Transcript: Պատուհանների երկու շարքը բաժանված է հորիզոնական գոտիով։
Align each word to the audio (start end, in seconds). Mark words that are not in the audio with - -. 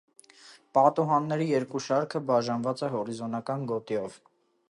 Պատուհանների 0.77 1.49
երկու 1.49 1.81
շարքը 1.89 2.21
բաժանված 2.31 2.83
է 2.87 2.91
հորիզոնական 2.97 3.71
գոտիով։ 3.73 4.19